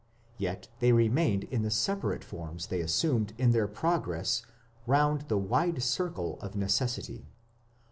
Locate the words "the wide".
5.27-5.83